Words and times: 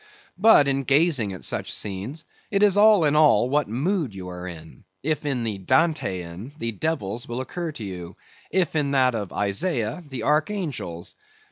But 0.39 0.67
in 0.67 0.81
gazing 0.81 1.31
at 1.31 1.43
such 1.43 1.71
scenes, 1.71 2.25
it 2.49 2.63
is 2.63 2.75
all 2.75 3.05
in 3.05 3.15
all 3.15 3.51
what 3.51 3.67
mood 3.67 4.15
you 4.15 4.29
are 4.29 4.47
in; 4.47 4.83
if 5.03 5.27
in 5.27 5.43
the 5.43 5.59
Dantean, 5.59 6.53
the 6.57 6.71
devils 6.71 7.27
will 7.27 7.39
occur 7.39 7.71
to 7.73 7.83
you; 7.83 8.15
if 8.49 8.75
in 8.75 8.89
that 8.93 9.13
of 9.13 9.31
Isaiah, 9.31 10.03
the 10.07 10.23
archangels. 10.23 11.13